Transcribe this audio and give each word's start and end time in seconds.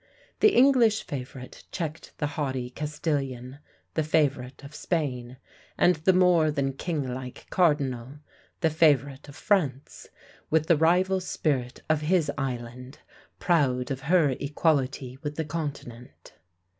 The 0.39 0.55
English 0.55 1.03
favourite 1.03 1.65
checked 1.71 2.17
the 2.17 2.25
haughty 2.25 2.71
Castilian, 2.71 3.59
the 3.93 4.01
favourite 4.01 4.63
of 4.63 4.73
Spain, 4.73 5.37
and 5.77 5.97
the 5.97 6.13
more 6.13 6.49
than 6.49 6.73
king 6.73 7.13
like 7.13 7.45
cardinal, 7.51 8.17
the 8.61 8.71
favourite 8.71 9.29
of 9.29 9.35
France, 9.35 10.07
with 10.49 10.65
the 10.65 10.75
rival 10.75 11.19
spirit 11.19 11.83
of 11.87 12.01
his 12.01 12.31
island, 12.35 12.97
proud 13.37 13.91
of 13.91 13.99
her 14.09 14.31
equality 14.39 15.19
with 15.21 15.35
the 15.35 15.45
continent. 15.45 16.33